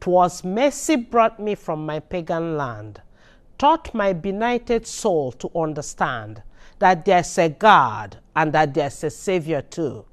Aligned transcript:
Twas 0.00 0.42
mercy 0.42 0.96
brought 0.96 1.38
me 1.38 1.54
from 1.54 1.84
my 1.84 2.00
pagan 2.00 2.56
land, 2.56 3.02
taught 3.58 3.94
my 3.94 4.14
benighted 4.14 4.86
soul 4.86 5.30
to 5.32 5.50
understand 5.54 6.42
that 6.78 7.04
there's 7.04 7.36
a 7.36 7.50
God 7.50 8.16
and 8.34 8.52
that 8.54 8.72
there's 8.72 9.04
a 9.04 9.10
Savior 9.10 9.60
too. 9.60 10.06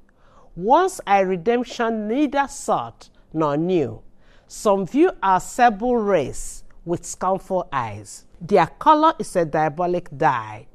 Once 0.54 1.00
I 1.06 1.20
redemption 1.20 2.06
neither 2.06 2.46
sought 2.48 3.08
nor 3.32 3.56
knew. 3.56 4.02
Some 4.46 4.86
view 4.86 5.10
our 5.22 5.40
sable 5.40 5.96
race 5.96 6.64
with 6.84 7.06
scornful 7.06 7.68
eyes. 7.72 8.26
Their 8.40 8.66
color 8.66 9.14
is 9.18 9.36
a 9.36 9.44
diabolic 9.44 10.08
dye. 10.16 10.66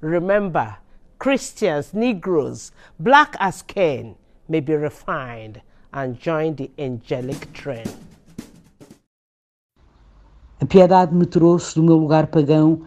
Remember, 0.00 0.76
Christians, 1.18 1.92
Negroes, 1.92 2.72
black 2.98 3.34
as 3.40 3.62
Cain, 3.62 4.16
may 4.48 4.60
be 4.60 4.74
refined 4.74 5.60
and 5.92 6.18
join 6.20 6.54
the 6.54 6.70
angelic 6.78 7.52
train. 7.52 7.86
A 10.62 10.66
piedade 10.66 11.14
me 11.14 11.24
trouxe 11.24 11.74
do 11.74 11.82
meu 11.82 11.96
lugar 11.96 12.26
pagão 12.26 12.82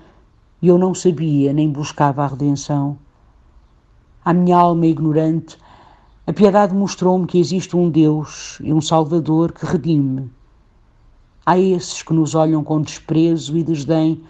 e 0.62 0.68
eu 0.68 0.78
não 0.78 0.94
sabia 0.94 1.52
nem 1.52 1.72
buscava 1.72 2.24
a 2.24 2.28
redenção. 2.28 3.00
À 4.24 4.32
minha 4.32 4.58
alma 4.58 4.86
ignorante, 4.86 5.58
a 6.28 6.32
piedade 6.32 6.76
mostrou-me 6.76 7.26
que 7.26 7.40
existe 7.40 7.76
um 7.76 7.90
Deus 7.90 8.60
e 8.62 8.72
um 8.72 8.80
Salvador 8.80 9.52
que 9.52 9.66
redime. 9.66 10.32
Há 11.44 11.58
esses 11.58 12.04
que 12.04 12.14
nos 12.14 12.36
olham 12.36 12.64
com 12.64 12.80
desprezo 12.80 13.58
e 13.58 13.64
desdém. 13.64 14.24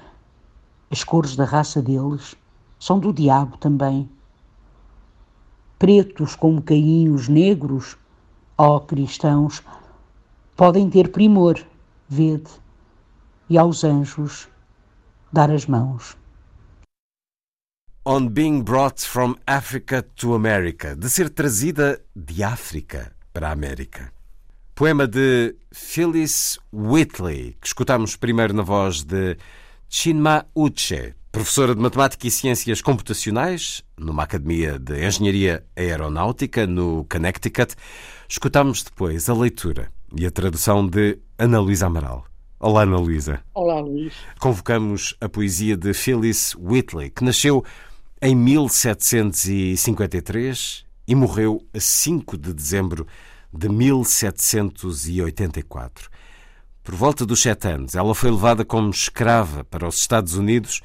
As 0.90 1.04
cores 1.04 1.36
da 1.36 1.44
raça 1.44 1.82
deles 1.82 2.36
são 2.80 2.98
do 2.98 3.12
diabo 3.12 3.58
também. 3.58 4.10
Pretos 5.78 6.34
como 6.34 6.62
Caim, 6.62 7.10
os 7.10 7.28
negros, 7.28 7.98
ó 8.58 8.80
cristãos, 8.80 9.62
podem 10.56 10.90
ter 10.90 11.12
primor, 11.12 11.60
vede 12.08 12.63
e 13.50 13.58
aos 13.58 13.84
anjos 13.84 14.48
dar 15.32 15.50
as 15.52 15.66
mãos. 15.66 16.18
On 18.06 18.28
Being 18.28 18.64
Brought 18.64 19.02
from 19.02 19.36
Africa 19.48 20.04
to 20.18 20.34
America, 20.34 20.96
de 20.96 21.10
ser 21.10 21.30
trazida 21.30 22.02
de 22.16 22.44
África 22.44 23.16
para 23.32 23.48
a 23.48 23.52
América. 23.52 24.12
Poema 24.76 25.08
de 25.08 25.56
Phyllis 25.72 26.60
Whitley, 26.74 27.56
que 27.62 27.68
escutamos 27.68 28.16
primeiro 28.16 28.54
na 28.54 28.64
voz 28.64 29.04
de 29.04 29.38
Chinma 29.88 30.46
Uche, 30.54 31.16
professora 31.32 31.74
de 31.74 31.82
Matemática 31.82 32.28
e 32.28 32.32
Ciências 32.32 32.82
Computacionais 32.82 33.84
numa 33.98 34.24
Academia 34.24 34.78
de 34.78 35.08
Engenharia 35.08 35.66
Aeronáutica 35.76 36.68
no 36.68 37.06
Connecticut. 37.10 37.76
Escutamos 38.28 38.84
depois 38.84 39.30
a 39.30 39.34
leitura 39.34 39.92
e 40.16 40.26
a 40.26 40.32
tradução 40.32 40.86
de 40.86 41.20
Ana 41.38 41.60
Luísa 41.60 41.88
Amaral. 41.88 42.33
Olá, 42.66 42.84
Ana 42.84 42.98
Luísa. 42.98 43.44
Olá, 43.54 43.82
Luís. 43.82 44.14
Convocamos 44.40 45.18
a 45.20 45.28
poesia 45.28 45.76
de 45.76 45.94
Phyllis 45.94 46.56
Whitley, 46.56 47.10
que 47.10 47.22
nasceu 47.22 47.62
em 48.22 48.34
1753 48.34 50.86
e 51.06 51.14
morreu 51.14 51.68
a 51.74 51.80
5 51.82 52.38
de 52.38 52.54
dezembro 52.54 53.06
de 53.52 53.68
1784. 53.68 56.10
Por 56.82 56.96
volta 56.96 57.26
dos 57.26 57.42
sete 57.42 57.68
anos, 57.68 57.96
ela 57.96 58.16
foi 58.16 58.32
levada 58.32 58.64
como 58.64 58.92
escrava 58.92 59.66
para 59.66 59.86
os 59.86 59.98
Estados 59.98 60.36
Unidos 60.36 60.80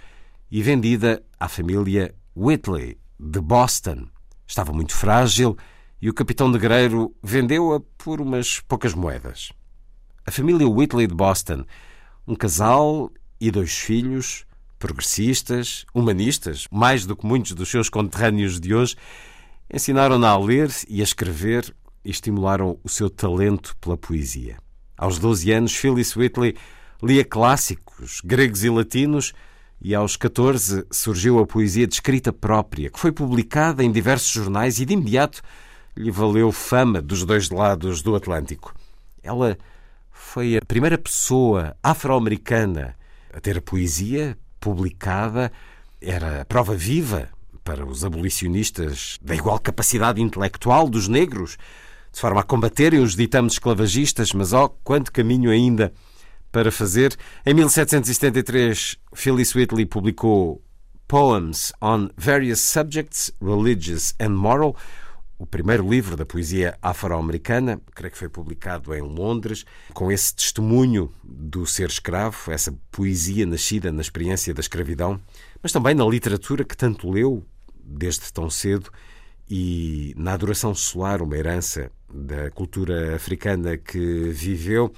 e 0.51 0.61
vendida 0.61 1.23
à 1.39 1.47
família 1.47 2.13
Whitley, 2.37 2.99
de 3.21 3.41
Boston. 3.41 4.09
Estava 4.45 4.73
muito 4.73 4.97
frágil 4.97 5.57
e 6.03 6.11
o 6.11 6.15
capitão 6.15 6.49
negreiro 6.49 7.15
vendeu-a 7.23 7.79
por 7.97 8.21
umas 8.21 8.59
poucas 8.59 8.95
moedas. 8.95 9.53
A 10.29 10.31
família 10.31 10.69
Whitley 10.69 11.07
de 11.07 11.15
Boston, 11.15 11.65
um 12.27 12.35
casal 12.35 13.11
e 13.41 13.51
dois 13.51 13.73
filhos, 13.73 14.45
progressistas, 14.79 15.87
humanistas, 15.95 16.67
mais 16.71 17.07
do 17.07 17.17
que 17.17 17.25
muitos 17.25 17.53
dos 17.53 17.71
seus 17.71 17.89
conterrâneos 17.89 18.61
de 18.61 18.75
hoje, 18.75 18.95
ensinaram-na 19.73 20.29
a 20.29 20.39
ler 20.39 20.71
e 20.87 21.01
a 21.01 21.03
escrever 21.03 21.75
e 22.05 22.11
estimularam 22.11 22.79
o 22.85 22.91
seu 22.91 23.09
talento 23.09 23.75
pela 23.81 23.97
poesia. 23.97 24.59
Aos 24.99 25.19
12 25.19 25.51
anos, 25.51 25.75
Phyllis 25.75 26.15
Whitley 26.15 26.55
lia 27.03 27.25
clássicos 27.25 28.21
gregos 28.23 28.63
e 28.65 28.69
latinos 28.69 29.33
e 29.81 29.95
aos 29.95 30.15
14 30.15 30.85
surgiu 30.91 31.39
a 31.39 31.47
poesia 31.47 31.87
de 31.87 31.95
escrita 31.95 32.35
própria, 32.35 32.91
que 32.91 33.01
foi 33.01 33.13
publicada 33.13 33.83
em 33.83 33.91
diversos 33.91 34.31
jornais 34.31 34.79
e 34.79 34.85
de 34.85 34.93
imediato 34.93 35.41
lhe 35.97 36.11
valeu 36.11 36.53
fama 36.53 37.01
dos 37.01 37.25
dois 37.25 37.49
lados 37.49 38.03
do 38.03 38.15
Atlântico. 38.15 38.75
Ela 39.23 39.57
foi 40.19 40.57
a 40.57 40.61
primeira 40.61 40.99
pessoa 40.99 41.77
afro-americana 41.81 42.97
a 43.33 43.41
ter 43.41 43.57
a 43.57 43.63
poesia 43.63 44.37
publicada, 44.61 45.51
era 46.03 46.45
prova 46.45 46.75
viva 46.75 47.29
para 47.63 47.87
os 47.87 48.05
abolicionistas 48.05 49.17
da 49.23 49.35
igual 49.35 49.59
capacidade 49.61 50.21
intelectual 50.21 50.89
dos 50.89 51.07
negros, 51.07 51.57
de 52.13 52.21
forma 52.21 52.41
a 52.41 52.45
combaterem 52.45 53.01
os 53.01 53.15
ditames 53.15 53.55
esclavagistas, 53.55 54.33
mas 54.33 54.53
ó, 54.53 54.65
oh, 54.65 54.69
quanto 54.69 55.13
caminho 55.13 55.51
ainda 55.51 55.93
para 56.51 56.73
fazer. 56.73 57.17
Em 57.47 57.55
1773, 57.55 58.97
Phyllis 59.15 59.55
Whitley 59.55 59.87
publicou 59.87 60.61
Poems 61.07 61.73
on 61.81 62.09
Various 62.17 62.61
Subjects, 62.61 63.31
Religious 63.41 64.15
and 64.21 64.31
Moral, 64.31 64.77
o 65.39 65.47
primeiro 65.47 65.89
livro 65.89 66.17
da 66.17 66.27
poesia 66.27 66.77
afro-americana, 66.83 67.81
creio 67.95 68.11
que 68.11 68.19
foi 68.19 68.29
publicado 68.29 68.93
em 68.93 69.01
Londres, 69.01 69.65
com 69.95 70.11
esse 70.11 70.35
testemunho 70.35 71.13
do 71.23 71.65
ser 71.65 71.89
escravo, 71.89 72.51
essa 72.51 72.75
poesia 72.91 73.47
nascida 73.47 73.93
na 73.93 74.01
experiência 74.01 74.53
da 74.53 74.61
escravidão, 74.61 75.21
mas 75.63 75.71
também 75.71 75.95
na 75.95 76.05
literatura 76.05 76.65
que 76.65 76.77
tanto 76.77 77.09
leu 77.09 77.45
desde 77.85 78.33
tão 78.33 78.51
cedo 78.51 78.91
e 79.49 80.13
na 80.17 80.35
adoração 80.35 80.75
solar, 80.75 81.23
uma 81.23 81.37
herança 81.37 81.91
da 82.13 82.51
cultura 82.51 83.15
africana 83.15 83.77
que 83.77 84.31
viveu. 84.31 84.93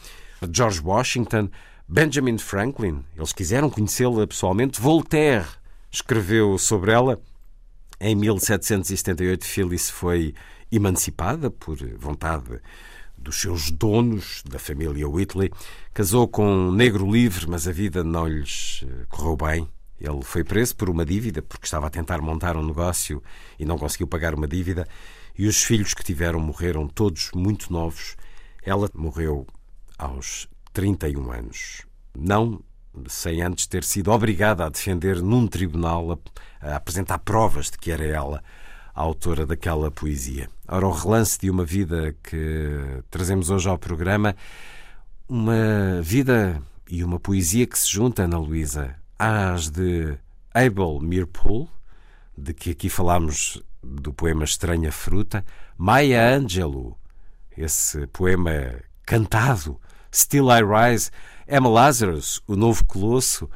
George 0.50 0.80
Washington, 0.80 1.50
Benjamin 1.86 2.38
Franklin, 2.38 3.04
eles 3.14 3.32
quiseram 3.32 3.68
conhecê-la 3.68 4.26
pessoalmente. 4.26 4.80
Voltaire 4.80 5.46
escreveu 5.90 6.56
sobre 6.56 6.92
ela 6.92 7.20
em 8.00 8.14
1778, 8.14 9.44
Phyllis 9.44 9.90
foi 9.90 10.34
emancipada 10.72 11.50
por 11.50 11.76
vontade 11.98 12.60
dos 13.18 13.38
seus 13.40 13.70
donos, 13.70 14.42
da 14.48 14.58
família 14.58 15.06
Whitley. 15.06 15.50
Casou 15.92 16.26
com 16.26 16.46
um 16.46 16.72
negro 16.72 17.10
livre, 17.10 17.46
mas 17.46 17.68
a 17.68 17.72
vida 17.72 18.02
não 18.02 18.26
lhes 18.26 18.84
eh, 18.88 19.04
correu 19.08 19.36
bem. 19.36 19.68
Ele 20.00 20.22
foi 20.22 20.42
preso 20.42 20.74
por 20.74 20.88
uma 20.88 21.04
dívida, 21.04 21.42
porque 21.42 21.66
estava 21.66 21.88
a 21.88 21.90
tentar 21.90 22.22
montar 22.22 22.56
um 22.56 22.64
negócio 22.64 23.22
e 23.58 23.66
não 23.66 23.76
conseguiu 23.76 24.06
pagar 24.06 24.34
uma 24.34 24.48
dívida. 24.48 24.88
E 25.38 25.46
os 25.46 25.62
filhos 25.62 25.92
que 25.92 26.02
tiveram 26.02 26.40
morreram 26.40 26.88
todos 26.88 27.30
muito 27.34 27.70
novos. 27.70 28.16
Ela 28.62 28.88
morreu 28.94 29.46
aos 29.98 30.48
31 30.72 31.30
anos. 31.30 31.82
Não 32.16 32.62
sem 33.08 33.42
antes 33.42 33.66
ter 33.66 33.84
sido 33.84 34.10
obrigada 34.10 34.64
a 34.64 34.68
defender 34.68 35.22
num 35.22 35.46
tribunal, 35.46 36.12
a, 36.60 36.68
a 36.72 36.76
apresentar 36.76 37.18
provas 37.18 37.70
de 37.70 37.78
que 37.78 37.90
era 37.90 38.04
ela 38.04 38.42
a 38.94 39.00
autora 39.00 39.46
daquela 39.46 39.90
poesia. 39.90 40.48
Ora, 40.68 40.86
o 40.86 40.90
relance 40.90 41.38
de 41.38 41.50
uma 41.50 41.64
vida 41.64 42.14
que 42.22 43.02
trazemos 43.10 43.50
hoje 43.50 43.68
ao 43.68 43.78
programa, 43.78 44.36
uma 45.28 46.00
vida 46.02 46.60
e 46.88 47.04
uma 47.04 47.18
poesia 47.18 47.66
que 47.66 47.78
se 47.78 47.90
junta, 47.90 48.24
Ana 48.24 48.38
Luísa, 48.38 48.96
às 49.18 49.70
de 49.70 50.18
Abel 50.52 50.98
Mirpool, 51.00 51.68
de 52.36 52.52
que 52.52 52.70
aqui 52.70 52.88
falámos 52.88 53.62
do 53.82 54.12
poema 54.12 54.44
Estranha 54.44 54.90
Fruta, 54.90 55.44
Maya 55.78 56.36
Angelou, 56.36 56.98
esse 57.56 58.06
poema 58.08 58.50
cantado 59.06 59.80
Still 60.12 60.50
I 60.50 60.62
Rise, 60.62 61.10
Emma 61.46 61.68
Lazarus, 61.68 62.40
O 62.46 62.56
Novo 62.56 62.84
Colosso, 62.84 63.48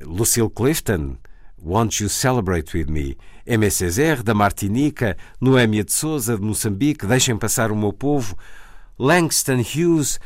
Lucille 0.00 0.50
Clifton, 0.50 1.16
Won't 1.58 2.02
You 2.02 2.08
Celebrate 2.08 2.76
With 2.76 2.90
Me, 2.90 3.16
Aimé 3.48 3.70
Césaire, 3.70 4.22
da 4.22 4.34
Martinica, 4.34 5.16
Noémia 5.40 5.84
de 5.84 5.92
Souza, 5.92 6.36
de 6.36 6.42
Moçambique, 6.42 7.06
Deixem 7.06 7.36
Passar 7.36 7.72
o 7.72 7.76
Meu 7.76 7.92
Povo, 7.92 8.36
Langston 8.98 9.60
Hughes. 9.60 10.20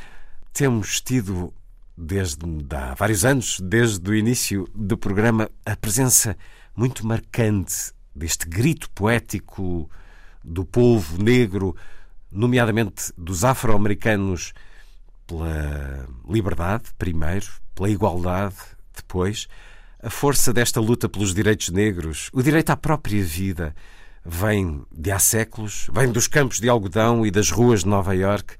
Temos 0.52 1.00
tido, 1.00 1.52
desde 1.96 2.44
há 2.70 2.94
vários 2.94 3.24
anos, 3.24 3.60
desde 3.60 4.10
o 4.10 4.14
início 4.14 4.68
do 4.74 4.98
programa, 4.98 5.48
a 5.64 5.76
presença 5.76 6.36
muito 6.74 7.06
marcante 7.06 7.92
deste 8.14 8.48
grito 8.48 8.90
poético 8.90 9.88
do 10.44 10.64
povo 10.64 11.22
negro, 11.22 11.76
nomeadamente 12.30 13.12
dos 13.16 13.44
afro-americanos, 13.44 14.52
pela 15.28 16.08
liberdade, 16.28 16.84
primeiro, 16.98 17.46
pela 17.74 17.88
igualdade, 17.88 18.56
depois. 18.96 19.46
A 20.02 20.10
força 20.10 20.52
desta 20.52 20.80
luta 20.80 21.08
pelos 21.08 21.34
direitos 21.34 21.68
negros, 21.68 22.30
o 22.32 22.42
direito 22.42 22.70
à 22.70 22.76
própria 22.76 23.22
vida, 23.22 23.74
vem 24.24 24.84
de 24.90 25.10
há 25.10 25.18
séculos, 25.18 25.88
vem 25.92 26.10
dos 26.10 26.26
campos 26.26 26.58
de 26.58 26.68
algodão 26.68 27.26
e 27.26 27.30
das 27.30 27.50
ruas 27.50 27.80
de 27.80 27.88
Nova 27.88 28.16
Iorque. 28.16 28.54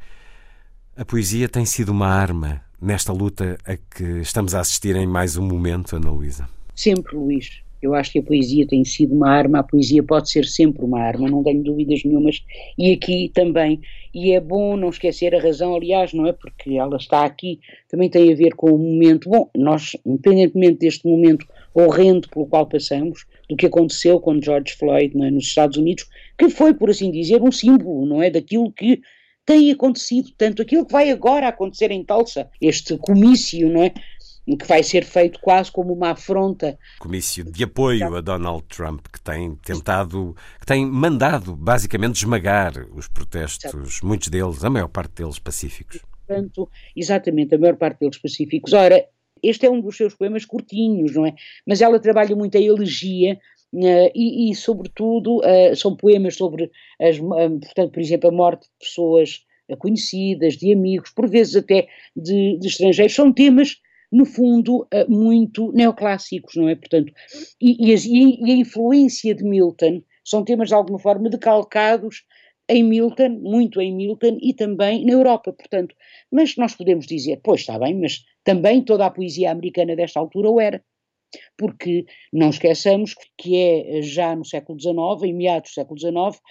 A 0.96 1.04
poesia 1.04 1.48
tem 1.48 1.64
sido 1.64 1.90
uma 1.90 2.08
arma 2.08 2.60
nesta 2.80 3.12
luta 3.12 3.58
a 3.64 3.76
que 3.76 4.20
estamos 4.20 4.54
a 4.54 4.60
assistir 4.60 4.94
em 4.94 5.06
mais 5.06 5.36
um 5.36 5.46
momento, 5.46 5.96
Ana 5.96 6.10
Luísa. 6.10 6.48
Sempre, 6.74 7.16
Luís. 7.16 7.62
Eu 7.80 7.94
acho 7.94 8.12
que 8.12 8.18
a 8.18 8.22
poesia 8.22 8.66
tem 8.66 8.84
sido 8.84 9.14
uma 9.14 9.30
arma, 9.30 9.60
a 9.60 9.62
poesia 9.62 10.02
pode 10.02 10.30
ser 10.30 10.44
sempre 10.44 10.84
uma 10.84 11.00
arma, 11.00 11.28
não 11.28 11.42
tenho 11.42 11.62
dúvidas 11.62 12.02
nenhumas, 12.04 12.44
e 12.76 12.92
aqui 12.92 13.30
também. 13.32 13.80
E 14.12 14.32
é 14.32 14.40
bom 14.40 14.76
não 14.76 14.88
esquecer 14.88 15.34
a 15.34 15.40
razão, 15.40 15.74
aliás, 15.74 16.12
não 16.12 16.26
é? 16.26 16.32
Porque 16.32 16.76
ela 16.76 16.96
está 16.96 17.24
aqui, 17.24 17.60
também 17.88 18.08
tem 18.08 18.32
a 18.32 18.36
ver 18.36 18.54
com 18.54 18.72
o 18.72 18.78
momento. 18.78 19.28
Bom, 19.28 19.48
nós, 19.56 19.96
independentemente 20.04 20.78
deste 20.78 21.06
momento 21.06 21.46
horrendo 21.74 22.28
pelo 22.28 22.46
qual 22.46 22.66
passamos, 22.66 23.24
do 23.48 23.56
que 23.56 23.66
aconteceu 23.66 24.18
com 24.20 24.40
George 24.40 24.74
Floyd 24.74 25.14
é? 25.22 25.30
nos 25.30 25.44
Estados 25.44 25.76
Unidos, 25.76 26.06
que 26.36 26.48
foi, 26.50 26.74
por 26.74 26.90
assim 26.90 27.10
dizer, 27.10 27.40
um 27.42 27.52
símbolo, 27.52 28.06
não 28.06 28.22
é? 28.22 28.30
Daquilo 28.30 28.72
que 28.72 29.00
tem 29.46 29.70
acontecido, 29.70 30.28
tanto 30.36 30.60
aquilo 30.60 30.84
que 30.84 30.92
vai 30.92 31.10
agora 31.10 31.48
acontecer 31.48 31.90
em 31.90 32.04
Tulsa, 32.04 32.50
este 32.60 32.98
comício, 32.98 33.70
não 33.70 33.82
é? 33.82 33.94
Que 34.56 34.66
vai 34.66 34.82
ser 34.82 35.04
feito 35.04 35.38
quase 35.40 35.70
como 35.70 35.92
uma 35.92 36.10
afronta. 36.10 36.78
Comício 36.98 37.44
de 37.44 37.64
apoio 37.64 38.16
a 38.16 38.20
Donald 38.20 38.64
Trump, 38.68 39.06
que 39.12 39.20
tem 39.20 39.54
tentado, 39.56 40.34
que 40.60 40.66
tem 40.66 40.86
mandado 40.86 41.54
basicamente 41.54 42.16
esmagar 42.16 42.72
os 42.94 43.08
protestos, 43.08 44.00
muitos 44.02 44.28
deles, 44.28 44.64
a 44.64 44.70
maior 44.70 44.88
parte 44.88 45.22
deles 45.22 45.38
pacíficos. 45.38 46.00
Portanto, 46.26 46.68
exatamente, 46.96 47.54
a 47.54 47.58
maior 47.58 47.76
parte 47.76 48.00
deles 48.00 48.18
pacíficos. 48.18 48.72
Ora, 48.72 49.04
este 49.42 49.66
é 49.66 49.70
um 49.70 49.80
dos 49.80 49.96
seus 49.96 50.14
poemas 50.14 50.44
curtinhos, 50.44 51.14
não 51.14 51.26
é? 51.26 51.34
Mas 51.66 51.80
ela 51.80 51.98
trabalha 51.98 52.34
muito 52.34 52.56
a 52.56 52.60
elegia 52.60 53.38
Uh, 53.70 54.08
e, 54.14 54.50
e, 54.50 54.54
sobretudo, 54.54 55.40
uh, 55.40 55.76
são 55.76 55.94
poemas 55.94 56.36
sobre, 56.36 56.70
as, 56.98 57.18
uh, 57.18 57.60
portanto, 57.60 57.92
por 57.92 58.00
exemplo, 58.00 58.30
a 58.30 58.32
morte 58.32 58.62
de 58.62 58.86
pessoas 58.86 59.44
conhecidas, 59.78 60.54
de 60.54 60.72
amigos, 60.72 61.10
por 61.10 61.28
vezes 61.28 61.56
até 61.56 61.86
de, 62.16 62.56
de 62.58 62.66
estrangeiros. 62.66 63.14
São 63.14 63.30
temas 63.30 63.76
no 64.10 64.24
fundo, 64.24 64.86
eh, 64.90 65.06
muito 65.06 65.72
neoclássicos, 65.72 66.56
não 66.56 66.68
é? 66.68 66.74
Portanto, 66.74 67.12
e, 67.60 67.92
e, 67.92 67.94
e, 67.94 68.52
a 68.52 68.56
influência 68.56 69.34
de 69.34 69.44
Milton 69.44 70.02
são 70.24 70.44
temas 70.44 70.68
de 70.68 70.74
alguma 70.74 70.98
forma 70.98 71.28
decalcados 71.28 72.24
em 72.68 72.82
Milton, 72.82 73.30
muito 73.40 73.80
em 73.80 73.94
Milton 73.94 74.38
e 74.42 74.52
também 74.52 75.04
na 75.04 75.12
Europa, 75.12 75.52
portanto. 75.52 75.94
Mas 76.30 76.56
nós 76.56 76.74
podemos 76.74 77.06
dizer, 77.06 77.40
pois 77.42 77.60
está 77.60 77.78
bem, 77.78 77.98
mas 77.98 78.24
também 78.44 78.84
toda 78.84 79.06
a 79.06 79.10
poesia 79.10 79.50
americana 79.50 79.96
desta 79.96 80.20
altura 80.20 80.50
o 80.50 80.60
era. 80.60 80.82
Porque 81.56 82.06
não 82.32 82.50
esqueçamos 82.50 83.14
que 83.36 83.56
é 83.56 84.02
já 84.02 84.34
no 84.34 84.44
século 84.44 84.78
XIX, 84.80 85.22
em 85.24 85.34
meados 85.34 85.70
do 85.70 85.74
século 85.74 85.98
XIX, 85.98 86.42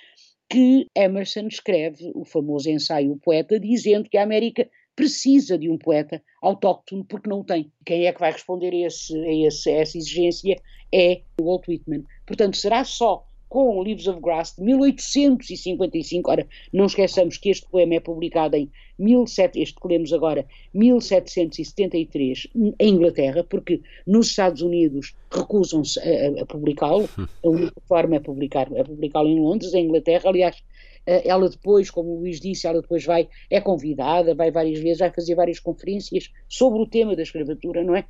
que 0.50 0.88
Emerson 0.95 1.48
escreve 1.48 2.12
o 2.15 2.24
famoso 2.24 2.69
ensaio 2.69 3.12
O 3.12 3.19
Poeta, 3.19 3.59
dizendo 3.59 4.09
que 4.09 4.18
a 4.18 4.24
América 4.24 4.69
precisa 4.97 5.57
de 5.59 5.69
um 5.69 5.77
poeta 5.77 6.21
autóctone 6.41 7.05
porque 7.07 7.29
não 7.29 7.41
o 7.41 7.44
tem. 7.44 7.71
Quem 7.85 8.07
é 8.07 8.11
que 8.11 8.19
vai 8.19 8.31
responder 8.31 8.73
a, 8.73 8.88
esse, 8.88 9.15
a, 9.15 9.47
esse, 9.47 9.69
a 9.69 9.73
essa 9.73 9.97
exigência 9.97 10.59
é 10.91 11.21
Walt 11.39 11.67
Whitman. 11.67 12.03
Portanto, 12.25 12.57
será 12.57 12.83
só 12.83 13.23
com 13.47 13.79
Leaves 13.79 14.07
of 14.07 14.19
Grass 14.19 14.55
de 14.57 14.63
1855. 14.63 16.29
Ora, 16.29 16.47
não 16.73 16.88
esqueçamos 16.88 17.38
que 17.38 17.49
este 17.49 17.69
poema 17.69 17.95
é 17.95 17.99
publicado 17.99 18.55
em 18.55 18.69
17, 18.99 19.61
este 19.61 19.79
que 19.79 19.88
lemos 19.88 20.11
agora, 20.11 20.45
1773, 20.73 22.47
em 22.79 22.89
Inglaterra, 22.89 23.44
porque 23.44 23.79
nos 24.05 24.31
Estados 24.31 24.61
Unidos 24.63 25.15
recusam-se 25.31 25.99
a, 25.99 26.41
a 26.41 26.45
publicá-lo. 26.45 27.07
A 27.45 27.49
única 27.49 27.81
forma 27.88 28.15
é 28.15 28.19
publicar, 28.19 28.67
é 28.73 28.83
publicá-lo 28.83 29.29
em 29.29 29.39
Londres, 29.39 29.73
em 29.73 29.85
Inglaterra. 29.85 30.29
Aliás, 30.29 30.61
ela 31.07 31.50
depois, 31.50 31.89
como 31.89 32.09
o 32.09 32.19
Luís 32.19 32.39
disse, 32.39 32.68
ela 32.68 32.81
depois 32.81 33.06
vai, 33.06 33.30
é 33.50 33.62
convidada, 33.62 34.36
vai 34.36 34.51
várias 34.51 34.80
vezes, 34.80 35.00
vai 35.00 35.12
fazer 35.12 35.36
várias 35.36 35.59
conferências 35.59 36.31
sobre 36.50 36.81
o 36.81 36.86
tema 36.86 37.15
da 37.15 37.24
escravatura, 37.24 37.83
não 37.83 37.95
é? 37.95 38.06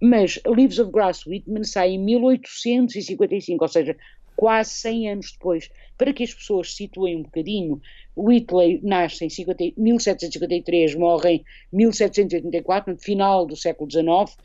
Mas 0.00 0.40
Leaves 0.46 0.78
of 0.78 0.92
Grass 0.92 1.26
Whitman 1.26 1.64
sai 1.64 1.90
em 1.90 1.98
1855, 1.98 3.64
ou 3.64 3.68
seja, 3.68 3.96
quase 4.36 4.70
100 4.70 5.10
anos 5.10 5.32
depois. 5.32 5.68
Para 5.96 6.12
que 6.12 6.22
as 6.22 6.32
pessoas 6.32 6.72
situem 6.72 7.16
um 7.16 7.22
bocadinho, 7.22 7.80
Whitley 8.16 8.78
nasce 8.84 9.24
em 9.24 9.28
50, 9.28 9.72
1753, 9.76 10.94
morre 10.94 11.30
em 11.32 11.44
1784, 11.72 12.92
no 12.92 12.98
final 13.00 13.44
do 13.44 13.56
século 13.56 13.90
XIX. 13.90 14.36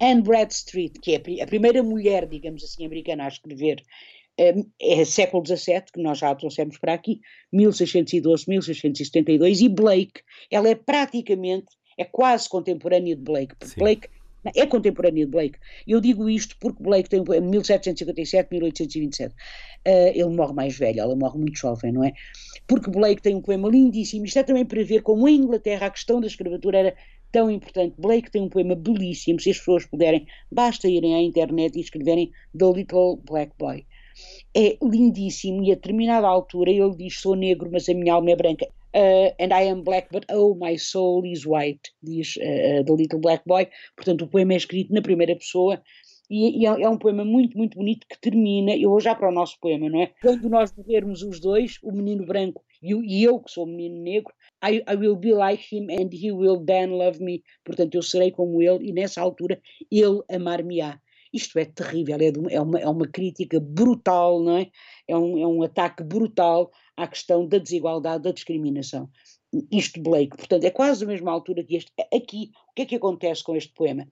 Anne 0.00 0.22
Bradstreet, 0.22 1.00
que 1.00 1.16
é 1.16 1.42
a 1.42 1.46
primeira 1.46 1.82
mulher, 1.82 2.24
digamos 2.24 2.62
assim, 2.62 2.86
americana 2.86 3.24
a 3.24 3.28
escrever 3.28 3.82
é 4.80 5.04
século 5.04 5.44
XVII, 5.44 5.82
que 5.92 6.00
nós 6.00 6.18
já 6.18 6.32
trouxemos 6.34 6.78
para 6.78 6.94
aqui, 6.94 7.20
1612, 7.52 8.44
1672, 8.46 9.60
e 9.60 9.68
Blake, 9.68 10.22
ela 10.48 10.68
é 10.68 10.76
praticamente, 10.76 11.66
é 11.98 12.04
quase 12.04 12.48
contemporânea 12.48 13.16
de 13.16 13.22
Blake. 13.22 13.56
Sim. 13.64 13.74
Blake 13.80 14.08
é 14.54 14.64
contemporânea 14.64 15.26
de 15.26 15.30
Blake. 15.30 15.58
Eu 15.86 16.00
digo 16.00 16.28
isto 16.28 16.56
porque 16.60 16.80
Blake 16.80 17.08
tem 17.08 17.20
1757, 17.20 18.48
1827. 18.52 19.34
Uh, 19.34 19.36
ele 20.14 20.36
morre 20.36 20.54
mais 20.54 20.78
velho, 20.78 21.00
ela 21.00 21.16
morre 21.16 21.38
muito 21.38 21.58
jovem, 21.58 21.90
não 21.90 22.04
é? 22.04 22.12
Porque 22.68 22.88
Blake 22.88 23.20
tem 23.20 23.34
um 23.34 23.42
poema 23.42 23.68
lindíssimo. 23.68 24.24
Isto 24.24 24.38
é 24.38 24.42
também 24.44 24.64
para 24.64 24.84
ver 24.84 25.02
como 25.02 25.28
em 25.28 25.34
Inglaterra 25.34 25.86
a 25.86 25.90
questão 25.90 26.20
da 26.20 26.28
escravatura 26.28 26.78
era 26.78 26.96
tão 27.32 27.50
importante. 27.50 27.96
Blake 27.98 28.30
tem 28.30 28.42
um 28.42 28.48
poema 28.48 28.76
belíssimo. 28.76 29.40
Se 29.40 29.50
as 29.50 29.58
pessoas 29.58 29.84
puderem, 29.84 30.26
basta 30.50 30.88
irem 30.88 31.16
à 31.16 31.20
internet 31.20 31.76
e 31.76 31.80
escreverem 31.80 32.30
The 32.56 32.72
Little 32.72 33.16
Black 33.24 33.52
Boy 33.58 33.84
é 34.56 34.76
lindíssimo 34.82 35.62
e 35.64 35.72
a 35.72 35.74
determinada 35.74 36.26
altura 36.26 36.70
ele 36.70 36.96
diz 36.96 37.20
sou 37.20 37.34
negro 37.34 37.68
mas 37.70 37.88
a 37.88 37.94
minha 37.94 38.14
alma 38.14 38.30
é 38.30 38.36
branca 38.36 38.66
uh, 38.66 39.34
and 39.40 39.52
I 39.52 39.68
am 39.68 39.82
black 39.82 40.08
but 40.12 40.24
oh 40.30 40.54
my 40.54 40.78
soul 40.78 41.24
is 41.26 41.44
white 41.46 41.90
diz 42.02 42.36
uh, 42.36 42.84
The 42.84 42.94
Little 42.96 43.20
Black 43.20 43.42
Boy 43.46 43.68
portanto 43.96 44.22
o 44.22 44.28
poema 44.28 44.54
é 44.54 44.56
escrito 44.56 44.92
na 44.92 45.02
primeira 45.02 45.34
pessoa 45.36 45.82
e, 46.30 46.60
e 46.60 46.66
é, 46.66 46.82
é, 46.82 46.88
um 46.88 46.98
poema 46.98 47.24
muito, 47.24 47.56
muito 47.56 47.78
bonito 47.78 48.06
que 48.06 48.20
termina, 48.20 48.76
eu 48.76 48.90
vou 48.90 49.00
já 49.00 49.14
para 49.14 49.30
o 49.30 49.32
nosso 49.32 49.58
poema, 49.60 49.88
não 49.88 50.02
é? 50.02 50.12
Quando 50.20 50.48
nós 50.48 50.74
morrermos 50.76 51.22
os 51.22 51.40
dois, 51.40 51.78
o 51.82 51.90
menino 51.90 52.26
branco 52.26 52.62
e, 52.82 52.92
e 52.92 53.24
eu, 53.24 53.40
que 53.40 53.50
sou 53.50 53.64
o 53.64 53.66
menino 53.66 54.02
negro, 54.02 54.32
I, 54.62 54.82
I, 54.86 54.96
will 54.96 55.16
be 55.16 55.32
like 55.32 55.74
him 55.74 55.86
and 55.90 56.10
he 56.12 56.30
will 56.30 56.62
then 56.64 56.90
love 56.90 57.22
me. 57.22 57.42
Portanto, 57.64 57.94
eu 57.94 58.02
serei 58.02 58.30
como 58.30 58.60
ele 58.60 58.88
e 58.88 58.92
nessa 58.92 59.20
altura 59.20 59.60
ele 59.90 60.20
amar-me-á. 60.30 61.00
Isto 61.32 61.58
é 61.58 61.64
terrível, 61.64 62.16
é, 62.16 62.30
de, 62.30 62.54
é, 62.54 62.60
uma, 62.60 62.78
é 62.78 62.88
uma 62.88 63.06
crítica 63.06 63.60
brutal, 63.60 64.42
não 64.42 64.58
é? 64.58 64.70
É 65.06 65.16
um, 65.16 65.38
é 65.38 65.46
um 65.46 65.62
ataque 65.62 66.02
brutal 66.02 66.70
à 66.96 67.06
questão 67.06 67.46
da 67.46 67.58
desigualdade, 67.58 68.24
da 68.24 68.32
discriminação. 68.32 69.08
Isto 69.70 70.00
Blake, 70.02 70.36
portanto, 70.36 70.64
é 70.64 70.70
quase 70.70 71.04
a 71.04 71.06
mesma 71.06 71.30
altura 71.30 71.64
que 71.64 71.76
este. 71.76 71.90
Aqui, 72.14 72.50
o 72.70 72.74
que 72.74 72.82
é 72.82 72.86
que 72.86 72.96
acontece 72.96 73.42
com 73.42 73.56
este 73.56 73.72
poema? 73.72 74.06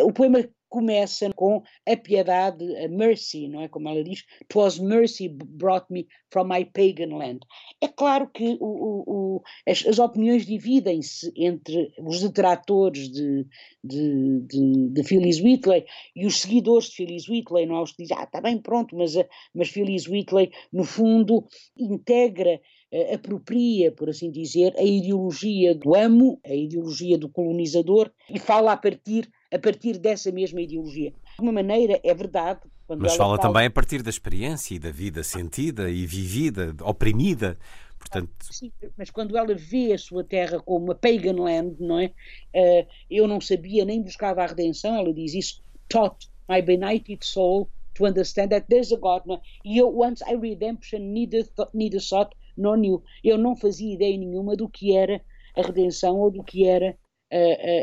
O 0.00 0.12
poema 0.12 0.48
começa 0.68 1.30
com 1.34 1.62
a 1.86 1.96
piedade, 1.96 2.64
a 2.76 2.88
mercy, 2.88 3.48
não 3.48 3.62
é? 3.62 3.68
Como 3.68 3.88
ela 3.88 4.02
diz, 4.02 4.24
"Twas 4.48 4.78
mercy 4.78 5.28
brought 5.28 5.86
me 5.90 6.06
from 6.30 6.44
my 6.44 6.64
pagan 6.64 7.16
land". 7.16 7.40
É 7.80 7.88
claro 7.88 8.28
que 8.28 8.56
o, 8.60 9.04
o, 9.06 9.42
as, 9.66 9.86
as, 9.86 9.98
opiniões 9.98 10.46
dividem-se 10.46 11.32
entre 11.36 11.92
os 11.98 12.20
detratores 12.20 13.10
de, 13.10 13.46
de, 13.82 14.40
de, 14.40 14.88
de, 14.90 15.04
Phyllis 15.04 15.40
Wheatley 15.40 15.84
e 16.14 16.26
os 16.26 16.40
seguidores 16.40 16.88
de 16.88 16.96
Phyllis 16.96 17.28
Wheatley, 17.28 17.66
não 17.66 17.76
é? 17.76 17.82
Os 17.82 17.92
que 17.92 18.02
dizem, 18.02 18.16
ah, 18.18 18.24
está 18.24 18.40
bem, 18.40 18.58
pronto, 18.58 18.96
mas, 18.96 19.14
mas 19.54 19.68
Phyllis 19.68 20.06
Wheatley, 20.06 20.50
no 20.72 20.84
fundo, 20.84 21.46
integra 21.76 22.60
uh, 22.92 23.14
apropria, 23.14 23.92
por 23.92 24.08
assim 24.08 24.30
dizer, 24.30 24.74
a 24.76 24.82
ideologia 24.82 25.74
do 25.74 25.94
amo, 25.94 26.40
a 26.44 26.54
ideologia 26.54 27.18
do 27.18 27.28
colonizador, 27.28 28.10
e 28.28 28.38
fala 28.38 28.72
a 28.72 28.76
partir 28.76 29.28
a 29.52 29.58
partir 29.58 29.98
dessa 29.98 30.30
mesma 30.30 30.60
ideologia. 30.60 31.10
De 31.10 31.16
alguma 31.38 31.52
maneira, 31.52 32.00
é 32.02 32.14
verdade. 32.14 32.60
Mas 32.88 33.16
fala, 33.16 33.36
fala 33.36 33.38
também 33.38 33.66
a 33.66 33.70
partir 33.70 34.02
da 34.02 34.10
experiência 34.10 34.74
e 34.74 34.78
da 34.78 34.90
vida 34.90 35.22
sentida 35.22 35.90
e 35.90 36.06
vivida, 36.06 36.74
oprimida 36.82 37.58
Portanto... 37.98 38.30
Sim, 38.40 38.72
mas 38.96 39.10
quando 39.10 39.36
ela 39.36 39.54
vê 39.54 39.92
a 39.92 39.98
sua 39.98 40.22
terra 40.22 40.60
como 40.60 40.86
uma 40.86 40.94
pagan 40.94 41.42
land, 41.42 41.76
não 41.80 41.98
é? 41.98 42.06
Uh, 42.54 42.86
eu 43.10 43.26
não 43.26 43.40
sabia 43.40 43.84
nem 43.84 44.02
buscava 44.02 44.42
a 44.42 44.46
redenção, 44.46 44.94
ela 44.94 45.12
diz 45.12 45.34
isso, 45.34 45.62
taught 45.88 46.28
my 46.48 46.62
benighted 46.62 47.24
soul 47.24 47.68
to 47.94 48.06
understand 48.06 48.48
that 48.48 48.66
there's 48.68 48.92
a 48.92 48.96
God. 48.96 49.22
Não 49.26 49.34
é? 49.34 49.40
E 49.64 49.78
eu, 49.78 49.94
once 49.94 50.22
I 50.24 50.36
redemption, 50.36 51.00
neither, 51.00 51.44
thought, 51.44 51.76
neither 51.76 52.00
sought 52.00 52.34
nor 52.56 52.76
knew. 52.76 53.02
Eu 53.22 53.36
não 53.36 53.56
fazia 53.56 53.94
ideia 53.94 54.16
nenhuma 54.16 54.56
do 54.56 54.68
que 54.68 54.96
era 54.96 55.20
a 55.56 55.62
redenção 55.62 56.16
ou 56.18 56.30
do 56.30 56.42
que 56.42 56.66
era, 56.66 56.96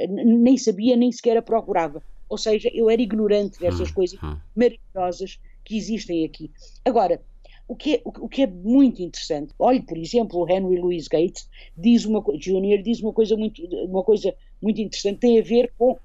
nem 0.07 0.57
sabia, 0.57 0.95
nem 0.95 1.11
sequer 1.11 1.37
a 1.37 1.41
procurava. 1.41 2.01
Ou 2.27 2.37
seja, 2.37 2.69
eu 2.73 2.89
era 2.89 3.01
ignorante 3.01 3.59
dessas 3.59 3.89
hum, 3.91 3.93
coisas 3.93 4.21
hum. 4.21 4.37
maravilhosas 4.55 5.39
que 5.63 5.77
existem 5.77 6.25
aqui. 6.25 6.51
Agora, 6.83 7.21
o 7.67 7.75
que, 7.75 7.95
é, 7.95 8.01
o, 8.05 8.29
que 8.29 8.43
é 8.43 8.47
muito 8.47 9.01
interessante, 9.01 9.53
olhe, 9.57 9.81
por 9.81 9.97
exemplo, 9.97 10.39
o 10.39 10.49
Henry 10.49 10.79
Louis 10.79 11.07
Gates 11.07 11.49
diz 11.75 12.05
uma, 12.05 12.21
Jr. 12.21 12.81
diz 12.83 13.01
uma 13.01 13.11
coisa 13.11 13.35
muito, 13.35 13.63
uma 13.85 14.03
coisa 14.03 14.33
muito 14.61 14.79
interessante, 14.79 15.19
tem 15.19 15.39
a 15.39 15.43
ver 15.43 15.73
com 15.77 15.97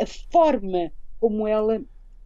a 0.00 0.06
forma 0.32 0.92
como 1.20 1.46
ela 1.46 1.80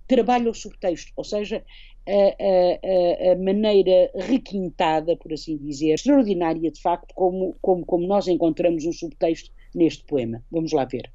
trabalha 0.08 0.50
o 0.50 0.54
subtexto, 0.54 1.12
ou 1.14 1.24
seja, 1.24 1.62
a, 2.08 2.12
a, 2.12 3.32
a, 3.32 3.36
maneira 3.36 4.10
requintada, 4.14 5.16
por 5.16 5.32
assim 5.32 5.56
dizer, 5.58 5.92
extraordinária 5.92 6.70
de 6.70 6.80
facto, 6.80 7.14
como, 7.14 7.54
como, 7.60 7.84
como 7.84 8.06
nós 8.06 8.26
encontramos 8.26 8.84
um 8.86 8.92
subtexto 8.92 9.50
neste 9.74 10.04
poema. 10.04 10.44
Vamos 10.50 10.72
lá 10.72 10.84
ver. 10.84 11.10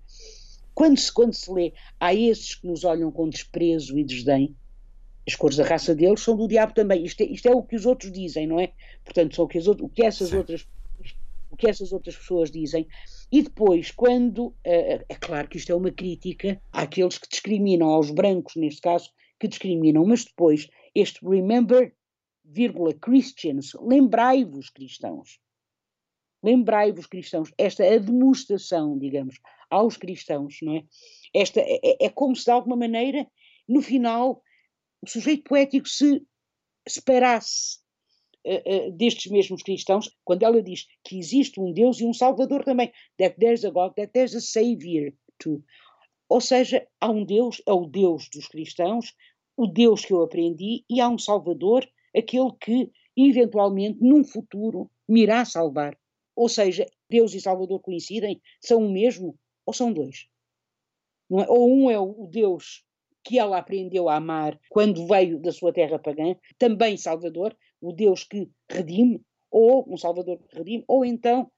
Quando 0.73 0.99
se, 0.99 1.11
quando 1.11 1.33
se 1.33 1.51
lê, 1.51 1.73
há 1.99 2.13
esses 2.13 2.55
que 2.55 2.67
nos 2.67 2.83
olham 2.83 3.11
com 3.11 3.29
desprezo 3.29 3.97
e 3.97 4.03
desdém, 4.03 4.55
as 5.27 5.35
cores 5.35 5.57
da 5.57 5.63
raça 5.63 5.95
deles 5.95 6.19
são 6.19 6.35
do 6.35 6.47
diabo 6.47 6.73
também. 6.73 7.03
Isto 7.03 7.21
é, 7.21 7.25
isto 7.25 7.47
é 7.47 7.51
o 7.51 7.63
que 7.63 7.75
os 7.75 7.85
outros 7.85 8.11
dizem, 8.11 8.45
não 8.45 8.59
é? 8.59 8.71
Portanto, 9.03 9.35
são 9.35 9.45
o 9.45 9.47
que, 9.47 9.57
as, 9.57 9.67
o 9.67 9.89
que 9.89 10.03
essas 10.03 10.29
Sim. 10.29 10.37
outras 10.37 10.67
o 11.55 11.57
que 11.57 11.69
essas 11.69 11.93
outras 11.93 12.17
pessoas 12.17 12.51
dizem. 12.51 12.85
E 13.31 13.41
depois, 13.41 13.89
quando. 13.89 14.47
Uh, 14.47 15.05
é 15.07 15.15
claro 15.19 15.47
que 15.47 15.55
isto 15.55 15.71
é 15.71 15.75
uma 15.75 15.89
crítica 15.89 16.61
àqueles 16.71 17.17
que 17.17 17.29
discriminam, 17.29 17.87
aos 17.87 18.11
brancos, 18.11 18.57
neste 18.57 18.81
caso, 18.81 19.09
que 19.39 19.47
discriminam, 19.47 20.05
mas 20.05 20.25
depois, 20.25 20.67
este 20.93 21.25
remember, 21.25 21.93
vírgula, 22.43 22.93
Christians, 22.93 23.71
lembrai-vos, 23.79 24.69
cristãos. 24.69 25.39
Lembrai-vos, 26.45 27.07
cristãos, 27.07 27.51
esta 27.57 27.83
demonstração, 27.99 28.99
digamos, 28.99 29.39
aos 29.67 29.97
cristãos, 29.97 30.57
não 30.61 30.75
é? 30.75 30.83
Esta 31.33 31.59
é, 31.59 31.79
é, 31.83 32.05
é 32.05 32.09
como 32.09 32.35
se 32.35 32.45
de 32.45 32.51
alguma 32.51 32.75
maneira, 32.75 33.27
no 33.67 33.81
final, 33.81 34.43
o 35.01 35.09
sujeito 35.09 35.43
poético 35.43 35.89
se 35.89 36.23
separasse 36.87 37.79
uh, 38.45 38.89
uh, 38.89 38.91
destes 38.91 39.31
mesmos 39.31 39.63
cristãos, 39.63 40.15
quando 40.23 40.43
ela 40.43 40.61
diz 40.61 40.85
que 41.03 41.17
existe 41.17 41.59
um 41.59 41.73
Deus 41.73 41.99
e 41.99 42.05
um 42.05 42.13
Salvador 42.13 42.63
também, 42.63 42.91
that 43.17 43.39
there's 43.39 43.65
a 43.65 43.71
God, 43.71 43.95
that 43.95 44.13
there's 44.13 44.35
a 44.35 44.39
Savior 44.39 45.11
too. 45.39 45.63
Ou 46.29 46.41
seja, 46.41 46.87
há 47.01 47.09
um 47.09 47.25
Deus, 47.25 47.59
é 47.65 47.73
o 47.73 47.87
Deus 47.87 48.29
dos 48.29 48.47
cristãos, 48.47 49.15
o 49.57 49.65
Deus 49.65 50.05
que 50.05 50.13
eu 50.13 50.21
aprendi, 50.21 50.85
e 50.87 51.01
há 51.01 51.09
um 51.09 51.17
Salvador, 51.17 51.87
aquele 52.15 52.51
que 52.61 52.91
eventualmente 53.17 53.97
num 53.99 54.23
futuro 54.23 54.91
me 55.09 55.23
irá 55.23 55.43
salvar. 55.43 55.97
Ou 56.35 56.49
seja, 56.49 56.85
Deus 57.09 57.33
e 57.33 57.41
Salvador 57.41 57.79
coincidem? 57.79 58.41
São 58.59 58.85
o 58.85 58.91
mesmo 58.91 59.37
ou 59.65 59.73
são 59.73 59.91
dois? 59.91 60.27
É? 61.31 61.49
Ou 61.49 61.71
um 61.71 61.89
é 61.89 61.99
o 61.99 62.27
Deus 62.27 62.83
que 63.23 63.39
ela 63.39 63.57
aprendeu 63.57 64.07
a 64.07 64.17
amar 64.17 64.59
quando 64.69 65.07
veio 65.07 65.39
da 65.39 65.51
sua 65.51 65.73
terra 65.73 65.97
pagã, 65.97 66.35
também 66.59 66.95
Salvador, 66.95 67.57
o 67.81 67.91
Deus 67.91 68.23
que 68.23 68.47
redime, 68.69 69.19
ou 69.49 69.83
um 69.91 69.97
Salvador 69.97 70.37
que 70.37 70.55
redime, 70.55 70.83
ou 70.87 71.03
então 71.03 71.51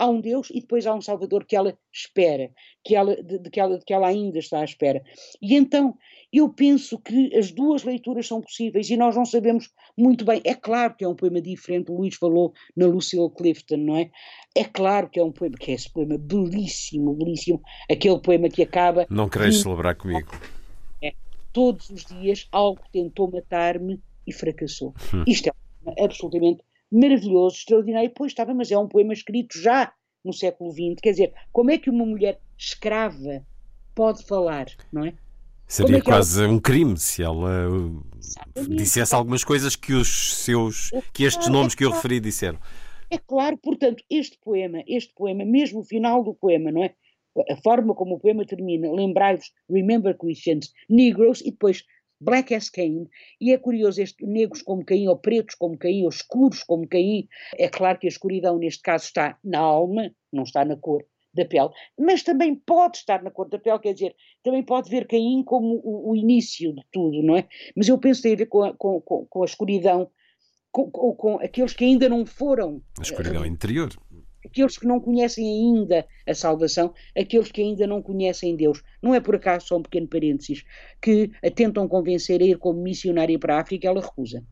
há 0.00 0.08
um 0.08 0.20
Deus 0.20 0.48
e 0.50 0.60
depois 0.60 0.86
há 0.86 0.94
um 0.94 1.02
Salvador 1.02 1.44
que 1.44 1.54
ela 1.54 1.76
espera, 1.92 2.50
que 2.82 2.96
ela, 2.96 3.14
de, 3.22 3.38
de, 3.38 3.50
que 3.50 3.60
ela, 3.60 3.78
de 3.78 3.84
que 3.84 3.92
ela 3.92 4.08
ainda 4.08 4.38
está 4.38 4.60
à 4.60 4.64
espera. 4.64 5.02
E 5.42 5.54
então 5.54 5.94
eu 6.32 6.48
penso 6.48 6.98
que 6.98 7.36
as 7.36 7.52
duas 7.52 7.84
leituras 7.84 8.26
são 8.26 8.40
possíveis 8.40 8.88
e 8.88 8.96
nós 8.96 9.14
não 9.14 9.26
sabemos 9.26 9.70
muito 9.96 10.24
bem. 10.24 10.40
É 10.42 10.54
claro 10.54 10.94
que 10.96 11.04
é 11.04 11.08
um 11.08 11.14
poema 11.14 11.40
diferente, 11.40 11.90
o 11.90 11.96
Luís 11.98 12.14
falou 12.14 12.54
na 12.74 12.86
Lucille 12.86 13.30
Clifton, 13.30 13.76
não 13.76 13.96
é? 13.96 14.10
É 14.54 14.64
claro 14.64 15.10
que 15.10 15.20
é 15.20 15.22
um 15.22 15.32
poema, 15.32 15.56
que 15.58 15.70
é 15.70 15.74
esse 15.74 15.92
poema 15.92 16.16
belíssimo, 16.16 17.14
belíssimo, 17.14 17.60
aquele 17.90 18.18
poema 18.20 18.48
que 18.48 18.62
acaba. 18.62 19.06
Não 19.10 19.28
queres 19.28 19.60
celebrar 19.60 19.94
comigo? 19.96 20.30
todos 21.52 21.90
os 21.90 22.04
dias 22.04 22.46
algo 22.52 22.80
tentou 22.92 23.28
matar-me 23.28 24.00
e 24.24 24.32
fracassou. 24.32 24.94
Hum. 25.12 25.24
Isto 25.26 25.48
é 25.48 26.04
absolutamente 26.04 26.62
maravilhoso, 26.90 27.56
extraordinário. 27.56 28.10
Pois 28.14 28.32
estava, 28.32 28.54
mas 28.54 28.70
é 28.70 28.78
um 28.78 28.88
poema 28.88 29.12
escrito 29.12 29.58
já 29.60 29.92
no 30.24 30.32
século 30.32 30.70
XX. 30.70 31.00
Quer 31.02 31.10
dizer, 31.10 31.34
como 31.52 31.70
é 31.70 31.78
que 31.78 31.90
uma 31.90 32.04
mulher 32.04 32.40
escrava 32.56 33.44
pode 33.94 34.24
falar, 34.24 34.66
não 34.92 35.04
é? 35.04 35.14
Seria 35.66 35.98
é 35.98 36.00
quase 36.00 36.42
ela... 36.42 36.52
um 36.52 36.58
crime 36.58 36.96
se 36.96 37.22
ela 37.22 37.66
Exatamente. 38.18 38.74
dissesse 38.74 39.14
algumas 39.14 39.44
coisas 39.44 39.76
que 39.76 39.92
os 39.92 40.42
seus, 40.42 40.92
é 40.92 41.02
que 41.12 41.22
estes 41.22 41.48
nomes 41.48 41.74
é 41.74 41.76
que 41.76 41.84
eu 41.84 41.92
referi 41.92 42.18
disseram. 42.18 42.58
É 43.08 43.18
claro, 43.18 43.56
portanto, 43.56 44.02
este 44.10 44.38
poema, 44.42 44.82
este 44.86 45.12
poema, 45.14 45.44
mesmo 45.44 45.80
o 45.80 45.84
final 45.84 46.24
do 46.24 46.34
poema, 46.34 46.72
não 46.72 46.84
é? 46.84 46.94
a 47.48 47.56
forma 47.56 47.94
como 47.94 48.16
o 48.16 48.20
poema 48.20 48.44
termina, 48.44 48.90
lembrai-vos, 48.90 49.52
Remember 49.70 50.16
Christians, 50.16 50.72
Negroes, 50.88 51.40
e 51.40 51.50
depois 51.50 51.84
Black 52.20 52.54
as 52.54 52.68
Cain, 52.68 53.06
e 53.40 53.52
é 53.52 53.58
curioso, 53.58 54.02
este, 54.02 54.24
negros 54.26 54.62
como 54.62 54.84
Caim, 54.84 55.08
ou 55.08 55.16
pretos 55.16 55.54
como 55.54 55.78
Caim, 55.78 56.02
ou 56.02 56.10
escuros 56.10 56.62
como 56.62 56.86
Caim, 56.86 57.26
é 57.56 57.68
claro 57.68 57.98
que 57.98 58.06
a 58.06 58.10
escuridão 58.10 58.58
neste 58.58 58.82
caso 58.82 59.04
está 59.06 59.38
na 59.42 59.58
alma, 59.58 60.14
não 60.32 60.42
está 60.42 60.64
na 60.64 60.76
cor 60.76 61.04
da 61.32 61.44
pele, 61.44 61.70
mas 61.98 62.22
também 62.22 62.54
pode 62.54 62.98
estar 62.98 63.22
na 63.22 63.30
cor 63.30 63.48
da 63.48 63.58
pele, 63.58 63.78
quer 63.78 63.94
dizer, 63.94 64.16
também 64.42 64.62
pode 64.62 64.90
ver 64.90 65.06
Caim 65.06 65.42
como 65.44 65.80
o, 65.82 66.10
o 66.10 66.16
início 66.16 66.74
de 66.74 66.82
tudo, 66.92 67.22
não 67.22 67.36
é? 67.36 67.48
Mas 67.76 67.88
eu 67.88 67.96
penso 67.98 68.20
que 68.20 68.28
tem 68.28 68.34
a 68.34 68.38
ver 68.38 68.46
com 68.46 68.64
a, 68.64 68.74
com, 68.74 69.00
com, 69.00 69.26
com 69.26 69.42
a 69.42 69.46
escuridão, 69.46 70.10
com, 70.72 70.90
com, 70.90 71.38
aqueles 71.40 71.72
que 71.72 71.84
ainda 71.84 72.08
não 72.08 72.24
foram. 72.26 72.82
A 72.98 73.02
escuridão 73.02 73.42
uh, 73.42 73.46
interior 73.46 73.90
aqueles 74.50 74.76
que 74.76 74.86
não 74.86 75.00
conhecem 75.00 75.46
ainda 75.48 76.06
a 76.26 76.34
salvação, 76.34 76.92
aqueles 77.16 77.50
que 77.50 77.62
ainda 77.62 77.86
não 77.86 78.02
conhecem 78.02 78.56
Deus. 78.56 78.82
Não 79.00 79.14
é 79.14 79.20
por 79.20 79.36
acaso, 79.36 79.68
só 79.68 79.76
um 79.76 79.82
pequeno 79.82 80.08
parênteses, 80.08 80.64
que 81.00 81.30
a 81.42 81.50
tentam 81.50 81.88
convencer 81.88 82.40
a 82.40 82.44
ir 82.44 82.58
como 82.58 82.82
missionária 82.82 83.38
para 83.38 83.56
a 83.56 83.60
África, 83.60 83.88
ela 83.88 84.00
recusa. 84.00 84.44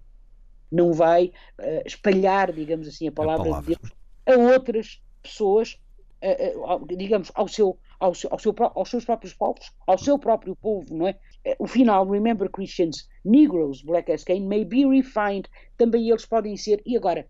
Não 0.71 0.93
vai 0.93 1.33
uh, 1.59 1.83
espalhar, 1.87 2.53
digamos 2.53 2.87
assim, 2.87 3.09
a 3.09 3.13
palavra, 3.13 3.43
a 3.43 3.51
palavra, 3.51 3.75
de 3.75 3.81
Deus 3.81 3.99
a 4.29 4.37
outras 4.37 5.03
pessoas, 5.23 5.79
uh, 6.23 6.75
uh, 6.75 6.97
digamos, 6.97 7.33
ao 7.35 7.49
seu, 7.49 7.79
ao 7.99 8.15
seu, 8.15 8.31
ao 8.31 8.39
seu, 8.39 8.55
aos 8.75 8.91
seus 8.91 9.05
próprios 9.05 9.33
povos, 9.33 9.73
ao 9.87 9.97
seu 9.97 10.19
próprio 10.19 10.55
povo, 10.55 10.95
não 10.95 11.09
é? 11.09 11.19
O 11.59 11.67
final, 11.67 12.07
remember 12.07 12.51
Christians, 12.51 13.09
Negroes, 13.25 13.81
Black 13.81 14.13
as 14.13 14.23
Cain, 14.23 14.47
may 14.47 14.65
be 14.65 14.85
refined, 14.85 15.49
também 15.79 16.11
eles 16.11 16.27
podem 16.27 16.57
ser, 16.57 16.83
e 16.85 16.95
agora, 16.95 17.27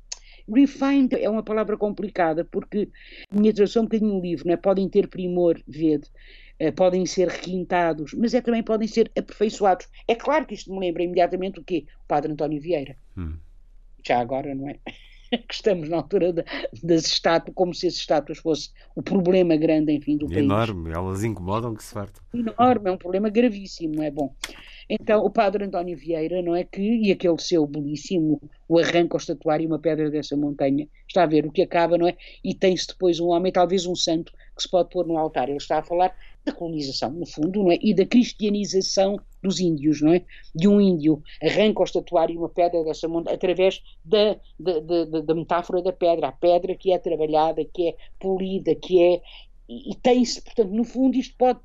Refined 0.49 1.15
é 1.15 1.29
uma 1.29 1.43
palavra 1.43 1.77
complicada, 1.77 2.45
porque 2.45 2.89
a 3.31 3.39
minha 3.39 3.53
tradução 3.53 3.81
é 3.81 3.85
um 3.85 3.89
bocadinho 3.89 4.15
no 4.15 4.21
livro, 4.21 4.47
não 4.47 4.55
é? 4.55 4.57
podem 4.57 4.89
ter 4.89 5.09
primor, 5.09 5.61
vede, 5.67 6.09
uh, 6.61 6.73
podem 6.73 7.05
ser 7.07 7.29
requintados, 7.29 8.15
mas 8.15 8.35
é, 8.35 8.41
também 8.41 8.63
podem 8.63 8.89
ser 8.89 9.11
aperfeiçoados. 9.17 9.89
É 10.07 10.15
claro 10.15 10.47
que 10.47 10.55
isto 10.55 10.73
me 10.73 10.81
lembra 10.81 11.03
imediatamente 11.03 11.61
o 11.61 11.65
quê? 11.65 11.87
O 12.05 12.09
Padre 12.09 12.33
António 12.33 12.61
Vieira. 12.61 12.97
Hum. 13.17 13.37
Já 14.07 14.21
agora, 14.21 14.55
não 14.55 14.69
é? 14.69 14.79
que 15.49 15.55
estamos 15.55 15.89
na 15.89 15.99
altura 15.99 16.33
das 16.83 17.07
estátuas, 17.07 17.55
como 17.55 17.75
se 17.75 17.87
as 17.87 17.95
estátuas 17.95 18.39
fosse 18.39 18.71
o 18.95 19.03
problema 19.03 19.57
grande, 19.57 19.93
enfim, 19.93 20.17
do 20.17 20.27
país. 20.27 20.39
Enorme, 20.39 20.91
elas 20.93 21.25
incomodam 21.25 21.75
que 21.75 21.85
se 21.85 21.93
farta. 21.93 22.21
Enorme, 22.33 22.89
é 22.89 22.93
um 22.93 22.99
problema 22.99 23.29
gravíssimo, 23.29 23.97
não 23.97 24.03
é 24.03 24.11
bom. 24.11 24.35
Então, 24.89 25.23
o 25.23 25.31
padre 25.31 25.65
António 25.65 25.99
Vieira, 25.99 26.41
não 26.41 26.57
é 26.57 26.65
que, 26.65 26.81
e 26.81 27.13
aquele 27.13 27.39
seu 27.39 27.67
belíssimo, 27.67 28.41
o 28.67 28.79
arranca 28.79 29.17
ao 29.17 29.19
estatuário 29.19 29.67
uma 29.67 29.79
pedra 29.79 30.11
dessa 30.11 30.35
montanha, 30.35 30.89
está 31.07 31.25
a 31.25 31.27
ver 31.27 31.45
o 31.45 31.53
que 31.53 31.61
acaba, 31.61 31.99
não 31.99 32.09
é? 32.09 32.17
E 32.43 32.55
tem-se 32.55 32.87
depois 32.87 33.21
um 33.21 33.27
homem, 33.27 33.53
talvez 33.53 33.85
um 33.85 33.95
santo, 33.95 34.33
que 34.57 34.63
se 34.63 34.71
pode 34.71 34.89
pôr 34.89 35.07
no 35.07 35.19
altar. 35.19 35.49
Ele 35.49 35.59
está 35.59 35.79
a 35.79 35.83
falar 35.83 36.15
da 36.43 36.53
colonização, 36.53 37.11
no 37.11 37.27
fundo, 37.27 37.65
não 37.65 37.71
é? 37.71 37.79
E 37.83 37.93
da 37.93 38.07
cristianização 38.07 39.21
dos 39.43 39.61
índios, 39.61 40.01
não 40.01 40.13
é? 40.13 40.25
De 40.55 40.69
um 40.69 40.81
índio 40.81 41.23
arranca 41.43 41.81
ao 41.81 41.85
estatuário 41.85 42.39
uma 42.39 42.49
pedra 42.49 42.83
dessa 42.85 43.09
montanha, 43.09 43.37
através 43.37 43.83
da, 44.05 44.37
da, 44.59 44.81
da, 44.81 45.21
da 45.21 45.35
metáfora 45.35 45.83
da 45.83 45.93
pedra, 45.93 46.29
a 46.29 46.33
pedra 46.33 46.75
que 46.75 46.93
é 46.93 46.99
trabalhada, 46.99 47.65
que 47.65 47.89
é 47.89 47.97
polida, 48.19 48.75
que 48.75 49.03
é. 49.03 49.23
E, 49.69 49.93
e 49.93 49.95
tem-se, 49.97 50.43
portanto, 50.43 50.71
no 50.71 50.85
fundo, 50.85 51.17
isto 51.17 51.35
pode 51.37 51.61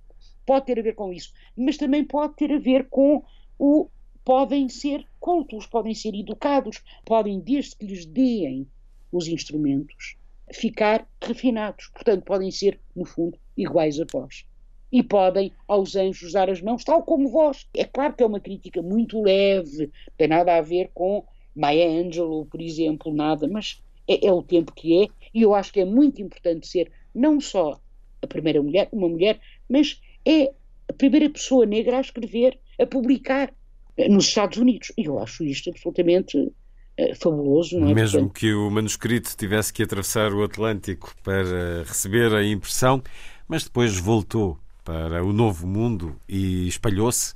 pode 0.45 0.65
ter 0.65 0.77
a 0.77 0.83
ver 0.83 0.93
com 0.93 1.13
isso, 1.13 1.31
mas 1.55 1.77
também 1.77 2.03
pode 2.03 2.35
ter 2.35 2.51
a 2.51 2.59
ver 2.59 2.89
com 2.89 3.23
o 3.57 3.87
podem 4.25 4.69
ser 4.69 5.05
cultos, 5.19 5.65
podem 5.65 5.93
ser 5.93 6.15
educados, 6.15 6.81
podem, 7.05 7.39
desde 7.39 7.75
que 7.75 7.85
lhes 7.85 8.05
deem 8.05 8.67
os 9.11 9.27
instrumentos, 9.27 10.15
ficar 10.51 11.07
refinados. 11.21 11.89
Portanto, 11.89 12.23
podem 12.23 12.49
ser, 12.51 12.79
no 12.95 13.05
fundo, 13.05 13.37
iguais 13.55 13.99
a 13.99 14.05
vós. 14.11 14.45
E 14.93 15.01
podem 15.03 15.51
aos 15.67 15.95
anjos 15.95 16.33
dar 16.33 16.49
as 16.49 16.61
mãos, 16.61 16.83
tal 16.83 17.01
como 17.01 17.27
vós. 17.27 17.67
É 17.75 17.83
claro 17.83 18.13
que 18.13 18.21
é 18.21 18.25
uma 18.25 18.39
crítica 18.39 18.81
muito 18.81 19.21
leve, 19.21 19.89
tem 20.15 20.27
nada 20.27 20.55
a 20.55 20.61
ver 20.61 20.91
com 20.93 21.25
Maya 21.55 21.89
Angelou, 21.89 22.45
por 22.45 22.61
exemplo, 22.61 23.13
nada, 23.13 23.47
mas 23.47 23.81
é, 24.07 24.27
é 24.27 24.31
o 24.31 24.43
tempo 24.43 24.71
que 24.71 25.03
é, 25.03 25.07
e 25.33 25.41
eu 25.41 25.53
acho 25.55 25.73
que 25.73 25.79
é 25.79 25.85
muito 25.85 26.21
importante 26.21 26.67
ser 26.67 26.91
não 27.13 27.41
só 27.41 27.79
a 28.21 28.27
primeira 28.27 28.61
mulher, 28.61 28.87
uma 28.91 29.09
mulher, 29.09 29.39
mas 29.69 29.99
é 30.25 30.53
a 30.87 30.93
primeira 30.93 31.29
pessoa 31.29 31.65
negra 31.65 31.97
a 31.97 32.01
escrever, 32.01 32.59
a 32.79 32.85
publicar 32.85 33.53
eh, 33.97 34.07
nos 34.09 34.25
Estados 34.25 34.57
Unidos. 34.57 34.91
E 34.97 35.05
eu 35.05 35.19
acho 35.19 35.43
isto 35.43 35.69
absolutamente 35.69 36.37
uh, 36.37 37.15
fabuloso. 37.15 37.79
Não 37.79 37.89
é? 37.89 37.93
Mesmo 37.93 38.19
Portanto, 38.19 38.39
que 38.39 38.53
o 38.53 38.69
manuscrito 38.69 39.35
tivesse 39.35 39.73
que 39.73 39.83
atravessar 39.83 40.33
o 40.33 40.43
Atlântico 40.43 41.13
para 41.23 41.83
receber 41.85 42.33
a 42.33 42.45
impressão, 42.45 43.01
mas 43.47 43.63
depois 43.63 43.97
voltou 43.97 44.57
para 44.83 45.23
o 45.23 45.31
novo 45.31 45.65
mundo 45.65 46.19
e 46.27 46.67
espalhou-se 46.67 47.33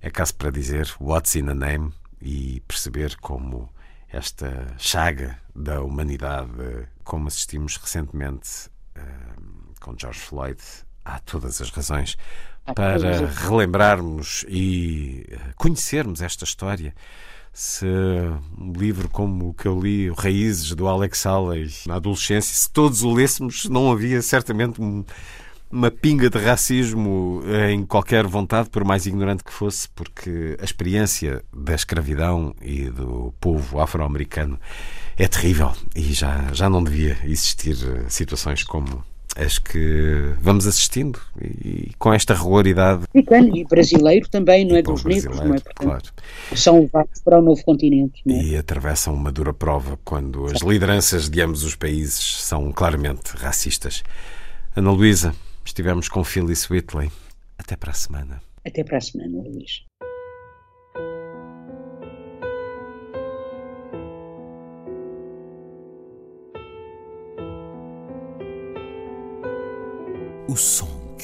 É 0.00 0.10
caso 0.10 0.34
para 0.34 0.50
dizer 0.50 0.94
What's 1.00 1.34
in 1.34 1.48
a 1.48 1.54
Name 1.54 1.92
e 2.20 2.62
perceber 2.68 3.16
como 3.16 3.70
esta 4.08 4.74
chaga 4.78 5.38
da 5.54 5.80
humanidade, 5.82 6.88
como 7.02 7.28
assistimos 7.28 7.76
recentemente 7.76 8.70
eh, 8.94 9.00
com 9.80 9.96
George 9.98 10.20
Floyd, 10.20 10.60
há 11.06 11.20
todas 11.20 11.60
as 11.60 11.70
razões 11.70 12.16
para 12.74 13.28
relembrarmos 13.28 14.44
e 14.48 15.24
eh, 15.30 15.38
conhecermos 15.54 16.20
esta 16.20 16.44
história. 16.44 16.92
Se 17.52 17.86
um 18.58 18.72
livro 18.72 19.08
como 19.08 19.48
o 19.50 19.54
que 19.54 19.66
eu 19.66 19.80
li, 19.80 20.10
Raízes, 20.10 20.74
do 20.74 20.86
Alex 20.86 21.20
Salles, 21.20 21.86
na 21.86 21.94
adolescência, 21.94 22.54
se 22.54 22.70
todos 22.70 23.02
o 23.02 23.14
lêssemos, 23.14 23.66
não 23.66 23.90
havia 23.90 24.20
certamente 24.20 24.82
um, 24.82 25.02
uma 25.70 25.90
pinga 25.90 26.28
de 26.28 26.38
racismo 26.38 27.40
em 27.70 27.86
qualquer 27.86 28.26
vontade, 28.26 28.68
por 28.68 28.84
mais 28.84 29.06
ignorante 29.06 29.42
que 29.42 29.52
fosse, 29.52 29.88
porque 29.88 30.58
a 30.60 30.64
experiência 30.64 31.42
da 31.50 31.74
escravidão 31.74 32.54
e 32.60 32.90
do 32.90 33.32
povo 33.40 33.80
afro-americano 33.80 34.60
é 35.16 35.26
terrível 35.26 35.72
e 35.94 36.12
já, 36.12 36.52
já 36.52 36.68
não 36.68 36.84
devia 36.84 37.16
existir 37.24 37.76
situações 38.10 38.64
como 38.64 39.02
as 39.36 39.58
que 39.58 40.32
vamos 40.40 40.66
assistindo 40.66 41.20
e, 41.40 41.92
com 41.98 42.12
esta 42.12 42.34
regularidade. 42.34 43.04
Africano 43.04 43.56
e 43.56 43.64
brasileiro 43.64 44.28
também, 44.28 44.64
não 44.64 44.76
é? 44.76 44.82
Dos 44.82 45.04
negros, 45.04 45.38
não 45.38 45.54
é? 45.54 45.60
Portanto, 45.60 45.74
claro. 45.76 46.04
São 46.54 46.80
levados 46.80 47.20
para 47.20 47.38
o 47.38 47.42
novo 47.42 47.62
continente. 47.64 48.22
É? 48.26 48.42
E 48.42 48.56
atravessam 48.56 49.14
uma 49.14 49.30
dura 49.30 49.52
prova 49.52 49.98
quando 50.04 50.46
as 50.46 50.62
lideranças 50.62 51.28
de 51.28 51.40
ambos 51.40 51.62
os 51.62 51.74
países 51.74 52.42
são 52.42 52.72
claramente 52.72 53.36
racistas. 53.36 54.02
Ana 54.74 54.90
Luísa, 54.90 55.34
estivemos 55.64 56.08
com 56.08 56.24
Phyllis 56.24 56.68
Whitley. 56.70 57.10
Até 57.58 57.76
para 57.76 57.90
a 57.90 57.94
semana. 57.94 58.42
Até 58.64 58.84
para 58.84 58.98
a 58.98 59.00
semana, 59.00 59.42
Luís. 59.42 59.85